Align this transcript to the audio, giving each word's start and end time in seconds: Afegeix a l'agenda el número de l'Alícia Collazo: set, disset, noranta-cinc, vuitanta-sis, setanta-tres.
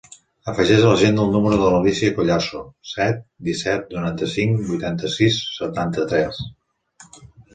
Afegeix 0.51 0.79
a 0.85 0.93
l'agenda 0.93 1.23
el 1.27 1.33
número 1.35 1.57
de 1.63 1.67
l'Alícia 1.73 2.13
Collazo: 2.15 2.61
set, 2.93 3.21
disset, 3.49 3.85
noranta-cinc, 3.97 4.63
vuitanta-sis, 4.71 5.37
setanta-tres. 5.61 6.41